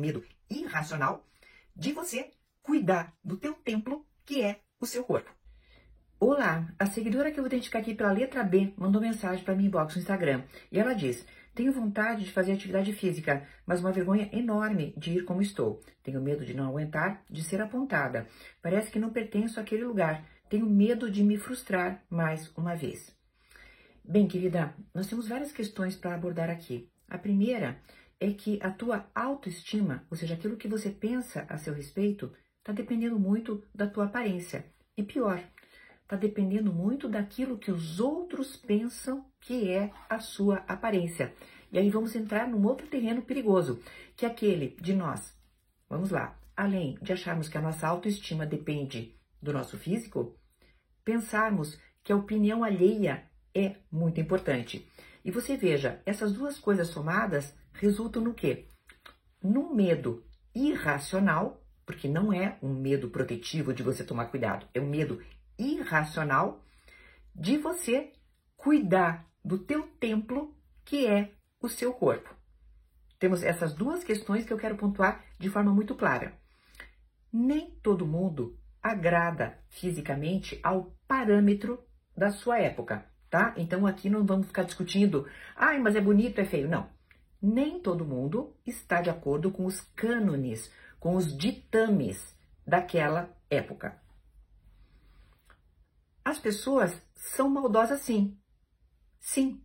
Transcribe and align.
medo 0.00 0.24
irracional 0.50 1.26
de 1.76 1.92
você 1.92 2.30
cuidar 2.62 3.14
do 3.24 3.36
teu 3.36 3.54
templo, 3.54 4.06
que 4.24 4.42
é 4.42 4.60
o 4.80 4.86
seu 4.86 5.04
corpo. 5.04 5.30
Olá, 6.18 6.70
a 6.78 6.84
seguidora 6.84 7.30
que 7.30 7.38
eu 7.38 7.42
vou 7.42 7.48
identificar 7.48 7.78
aqui 7.78 7.94
pela 7.94 8.12
letra 8.12 8.44
B 8.44 8.74
mandou 8.76 9.00
mensagem 9.00 9.42
para 9.42 9.54
mim 9.54 9.64
inbox 9.66 9.94
no 9.94 10.02
Instagram 10.02 10.42
e 10.70 10.78
ela 10.78 10.92
diz: 10.92 11.26
Tenho 11.54 11.72
vontade 11.72 12.24
de 12.24 12.30
fazer 12.30 12.52
atividade 12.52 12.92
física, 12.92 13.46
mas 13.64 13.80
uma 13.80 13.90
vergonha 13.90 14.28
enorme 14.30 14.92
de 14.98 15.12
ir 15.12 15.24
como 15.24 15.40
estou. 15.40 15.80
Tenho 16.02 16.20
medo 16.20 16.44
de 16.44 16.52
não 16.52 16.68
aguentar, 16.68 17.24
de 17.30 17.42
ser 17.42 17.62
apontada. 17.62 18.26
Parece 18.60 18.90
que 18.90 18.98
não 18.98 19.08
pertenço 19.08 19.58
àquele 19.58 19.82
lugar. 19.82 20.22
Tenho 20.50 20.66
medo 20.66 21.10
de 21.10 21.22
me 21.22 21.38
frustrar 21.38 22.04
mais 22.10 22.52
uma 22.54 22.74
vez. 22.74 23.16
Bem, 24.04 24.26
querida, 24.26 24.74
nós 24.94 25.06
temos 25.06 25.26
várias 25.26 25.52
questões 25.52 25.96
para 25.96 26.14
abordar 26.14 26.50
aqui. 26.50 26.90
A 27.08 27.16
primeira 27.16 27.80
é 28.20 28.30
que 28.32 28.60
a 28.62 28.70
tua 28.70 29.10
autoestima, 29.14 30.06
ou 30.10 30.16
seja, 30.16 30.34
aquilo 30.34 30.58
que 30.58 30.68
você 30.68 30.90
pensa 30.90 31.46
a 31.48 31.56
seu 31.56 31.72
respeito, 31.72 32.30
está 32.58 32.70
dependendo 32.70 33.18
muito 33.18 33.64
da 33.74 33.86
tua 33.86 34.04
aparência. 34.04 34.66
E 34.94 35.02
pior, 35.02 35.42
está 36.02 36.16
dependendo 36.16 36.70
muito 36.70 37.08
daquilo 37.08 37.56
que 37.56 37.70
os 37.70 37.98
outros 37.98 38.56
pensam 38.56 39.24
que 39.40 39.70
é 39.70 39.90
a 40.08 40.18
sua 40.18 40.56
aparência. 40.68 41.32
E 41.72 41.78
aí 41.78 41.88
vamos 41.88 42.14
entrar 42.14 42.46
num 42.46 42.66
outro 42.66 42.86
terreno 42.86 43.22
perigoso, 43.22 43.80
que 44.14 44.26
é 44.26 44.28
aquele 44.28 44.76
de 44.80 44.92
nós. 44.92 45.34
Vamos 45.88 46.10
lá. 46.10 46.38
Além 46.54 46.98
de 47.00 47.12
acharmos 47.12 47.48
que 47.48 47.56
a 47.56 47.62
nossa 47.62 47.88
autoestima 47.88 48.44
depende 48.44 49.16
do 49.40 49.50
nosso 49.50 49.78
físico, 49.78 50.36
pensarmos 51.02 51.80
que 52.04 52.12
a 52.12 52.16
opinião 52.16 52.62
alheia 52.62 53.24
é 53.54 53.76
muito 53.90 54.20
importante. 54.20 54.86
E 55.24 55.30
você 55.30 55.56
veja, 55.56 56.02
essas 56.04 56.32
duas 56.32 56.58
coisas 56.58 56.88
somadas 56.88 57.54
resultam 57.80 58.22
no 58.22 58.34
quê? 58.34 58.66
Num 59.42 59.74
medo 59.74 60.24
irracional, 60.54 61.60
porque 61.84 62.06
não 62.06 62.32
é 62.32 62.58
um 62.62 62.72
medo 62.72 63.08
protetivo 63.10 63.72
de 63.72 63.82
você 63.82 64.04
tomar 64.04 64.26
cuidado, 64.26 64.68
é 64.72 64.80
um 64.80 64.88
medo 64.88 65.20
irracional 65.58 66.64
de 67.34 67.56
você 67.56 68.12
cuidar 68.56 69.26
do 69.44 69.58
teu 69.58 69.82
templo, 69.98 70.54
que 70.84 71.06
é 71.06 71.32
o 71.60 71.68
seu 71.68 71.92
corpo. 71.92 72.34
Temos 73.18 73.42
essas 73.42 73.74
duas 73.74 74.04
questões 74.04 74.44
que 74.44 74.52
eu 74.52 74.58
quero 74.58 74.76
pontuar 74.76 75.24
de 75.38 75.48
forma 75.48 75.72
muito 75.72 75.94
clara. 75.94 76.38
Nem 77.32 77.70
todo 77.82 78.06
mundo 78.06 78.58
agrada 78.82 79.58
fisicamente 79.68 80.58
ao 80.62 80.94
parâmetro 81.06 81.82
da 82.16 82.30
sua 82.30 82.58
época 82.58 83.10
tá? 83.30 83.54
Então 83.56 83.86
aqui 83.86 84.10
não 84.10 84.26
vamos 84.26 84.48
ficar 84.48 84.64
discutindo, 84.64 85.26
ai, 85.56 85.78
mas 85.78 85.94
é 85.94 86.00
bonito, 86.00 86.40
é 86.40 86.44
feio. 86.44 86.68
Não. 86.68 86.90
Nem 87.40 87.80
todo 87.80 88.04
mundo 88.04 88.54
está 88.66 89.00
de 89.00 89.10
acordo 89.10 89.50
com 89.50 89.64
os 89.64 89.80
cânones, 89.80 90.70
com 90.98 91.16
os 91.16 91.36
ditames 91.36 92.36
daquela 92.66 93.34
época. 93.48 94.00
As 96.24 96.38
pessoas 96.38 97.00
são 97.14 97.48
maldosas 97.48 98.00
sim. 98.00 98.38
Sim. 99.18 99.62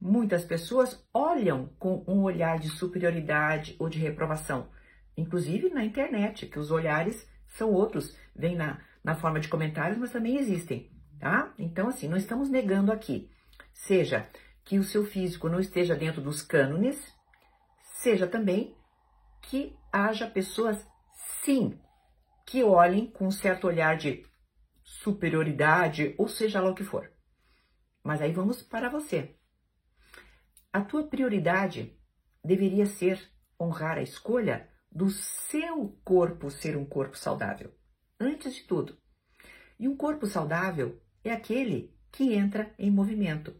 Muitas 0.00 0.44
pessoas 0.44 1.06
olham 1.12 1.68
com 1.78 2.04
um 2.06 2.22
olhar 2.22 2.58
de 2.58 2.68
superioridade 2.68 3.74
ou 3.78 3.88
de 3.88 3.98
reprovação. 3.98 4.68
Inclusive 5.16 5.70
na 5.70 5.84
internet, 5.84 6.46
que 6.46 6.58
os 6.58 6.70
olhares 6.70 7.28
são 7.48 7.72
outros, 7.72 8.16
vêm 8.34 8.56
na, 8.56 8.80
na 9.02 9.14
forma 9.14 9.40
de 9.40 9.48
comentários, 9.48 9.98
mas 9.98 10.10
também 10.10 10.36
existem 10.36 10.94
tá? 11.24 11.54
Então, 11.58 11.88
assim, 11.88 12.06
não 12.06 12.18
estamos 12.18 12.50
negando 12.50 12.92
aqui, 12.92 13.30
seja 13.72 14.28
que 14.64 14.78
o 14.78 14.84
seu 14.84 15.04
físico 15.04 15.48
não 15.48 15.60
esteja 15.60 15.94
dentro 15.94 16.22
dos 16.22 16.42
cânones, 16.42 17.14
seja 17.82 18.26
também 18.26 18.76
que 19.42 19.76
haja 19.92 20.28
pessoas, 20.28 20.86
sim, 21.42 21.78
que 22.46 22.62
olhem 22.62 23.10
com 23.10 23.26
um 23.26 23.30
certo 23.30 23.66
olhar 23.66 23.96
de 23.96 24.24
superioridade, 24.82 26.14
ou 26.18 26.28
seja 26.28 26.60
lá 26.60 26.70
o 26.70 26.74
que 26.74 26.84
for. 26.84 27.10
Mas 28.02 28.20
aí 28.20 28.32
vamos 28.32 28.62
para 28.62 28.88
você. 28.88 29.36
A 30.72 30.80
tua 30.80 31.06
prioridade 31.06 31.98
deveria 32.42 32.86
ser 32.86 33.30
honrar 33.60 33.98
a 33.98 34.02
escolha 34.02 34.68
do 34.90 35.10
seu 35.10 35.98
corpo 36.04 36.50
ser 36.50 36.76
um 36.76 36.84
corpo 36.84 37.16
saudável, 37.16 37.74
antes 38.20 38.54
de 38.54 38.62
tudo. 38.64 38.96
E 39.78 39.88
um 39.88 39.96
corpo 39.96 40.26
saudável 40.26 41.00
é 41.24 41.32
aquele 41.32 41.96
que 42.12 42.32
entra 42.32 42.72
em 42.78 42.90
movimento. 42.90 43.54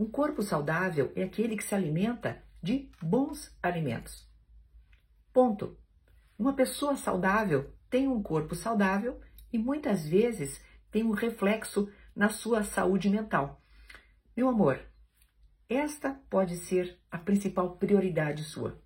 Um 0.00 0.10
corpo 0.10 0.42
saudável 0.42 1.12
é 1.14 1.24
aquele 1.24 1.54
que 1.54 1.62
se 1.62 1.74
alimenta 1.74 2.42
de 2.62 2.90
bons 3.02 3.54
alimentos. 3.62 4.26
Ponto. 5.30 5.78
Uma 6.38 6.54
pessoa 6.54 6.96
saudável 6.96 7.76
tem 7.90 8.08
um 8.08 8.22
corpo 8.22 8.54
saudável 8.54 9.20
e 9.52 9.58
muitas 9.58 10.08
vezes 10.08 10.58
tem 10.90 11.04
um 11.04 11.10
reflexo 11.10 11.92
na 12.16 12.30
sua 12.30 12.64
saúde 12.64 13.10
mental. 13.10 13.62
Meu 14.34 14.48
amor, 14.48 14.80
esta 15.68 16.14
pode 16.30 16.56
ser 16.56 16.98
a 17.10 17.18
principal 17.18 17.76
prioridade 17.76 18.42
sua. 18.42 18.82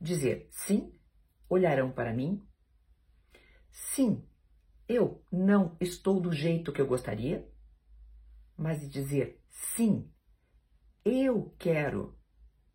Dizer 0.00 0.48
sim, 0.50 0.92
olharão 1.48 1.92
para 1.92 2.12
mim. 2.12 2.44
Sim, 3.70 4.28
eu 4.88 5.24
não 5.30 5.76
estou 5.80 6.18
do 6.18 6.32
jeito 6.32 6.72
que 6.72 6.80
eu 6.80 6.88
gostaria 6.88 7.48
mas 8.56 8.88
dizer 8.90 9.40
sim, 9.50 10.10
eu 11.06 11.54
quero 11.56 12.18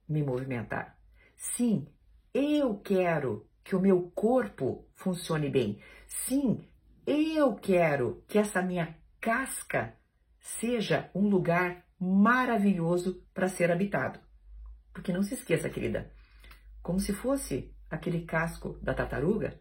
me 0.08 0.24
movimentar. 0.24 0.97
Sim, 1.36 1.86
eu 2.34 2.78
quero 2.78 3.46
que 3.62 3.75
o 3.75 3.80
meu 3.81 4.09
corpo 4.12 4.88
funcione 4.96 5.50
bem. 5.50 5.81
Sim, 6.08 6.66
eu 7.06 7.56
quero 7.56 8.24
que 8.30 8.38
essa 8.38 8.62
minha 8.62 8.97
casca 9.20 9.97
seja 10.40 11.12
um 11.14 11.28
lugar 11.28 11.86
maravilhoso 12.00 13.22
para 13.34 13.50
ser 13.50 13.70
habitado. 13.70 14.18
Porque 14.94 15.12
não 15.12 15.24
se 15.24 15.34
esqueça, 15.34 15.70
querida, 15.70 16.09
como 16.81 17.02
se 17.02 17.12
fosse 17.12 17.75
aquele 17.90 18.24
casco 18.24 18.80
da 18.81 18.94
tartaruga, 18.94 19.59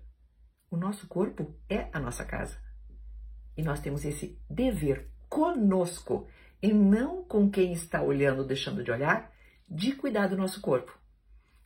o 0.70 0.76
nosso 0.76 1.08
corpo 1.08 1.58
é 1.68 1.88
a 1.92 1.98
nossa 1.98 2.24
casa. 2.24 2.56
E 3.56 3.62
nós 3.64 3.80
temos 3.80 4.04
esse 4.04 4.40
dever 4.48 5.10
conosco 5.28 6.28
e 6.62 6.72
não 6.72 7.24
com 7.24 7.50
quem 7.50 7.72
está 7.72 8.02
olhando, 8.02 8.44
deixando 8.44 8.82
de 8.82 8.90
olhar, 8.90 9.32
de 9.68 9.92
cuidar 9.92 10.26
do 10.28 10.36
nosso 10.36 10.60
corpo. 10.60 10.98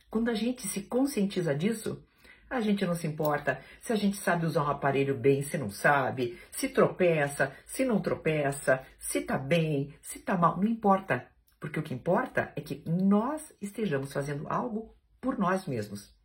Quando 0.09 0.29
a 0.29 0.33
gente 0.33 0.67
se 0.67 0.83
conscientiza 0.83 1.53
disso, 1.53 2.03
a 2.49 2.61
gente 2.61 2.85
não 2.85 2.95
se 2.95 3.07
importa 3.07 3.59
se 3.81 3.91
a 3.91 3.95
gente 3.95 4.17
sabe 4.17 4.45
usar 4.45 4.63
um 4.63 4.69
aparelho 4.69 5.17
bem, 5.17 5.41
se 5.41 5.57
não 5.57 5.69
sabe, 5.69 6.39
se 6.51 6.69
tropeça, 6.69 7.55
se 7.65 7.83
não 7.83 7.99
tropeça, 7.99 8.85
se 8.99 9.21
tá 9.21 9.37
bem, 9.37 9.93
se 10.01 10.19
tá 10.19 10.37
mal, 10.37 10.57
não 10.57 10.67
importa. 10.67 11.27
Porque 11.59 11.79
o 11.79 11.83
que 11.83 11.93
importa 11.93 12.53
é 12.55 12.61
que 12.61 12.83
nós 12.87 13.53
estejamos 13.59 14.13
fazendo 14.13 14.47
algo 14.47 14.95
por 15.19 15.37
nós 15.37 15.65
mesmos. 15.65 16.15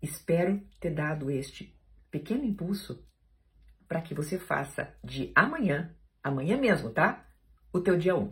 Espero 0.00 0.60
ter 0.78 0.90
dado 0.90 1.30
este 1.30 1.74
pequeno 2.10 2.44
impulso 2.44 3.06
para 3.88 4.02
que 4.02 4.14
você 4.14 4.38
faça 4.38 4.94
de 5.02 5.32
amanhã 5.34 5.96
amanhã 6.22 6.56
mesmo, 6.56 6.90
tá? 6.90 7.26
O 7.72 7.80
teu 7.80 7.96
dia 7.96 8.14
1. 8.14 8.30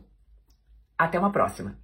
Até 0.99 1.19
uma 1.19 1.33
próxima! 1.33 1.78